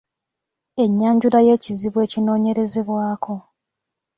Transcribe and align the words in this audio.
Ennyanjula 0.83 1.39
y’ekizibu 1.47 1.97
ekinoonyerezebwako. 2.05 3.35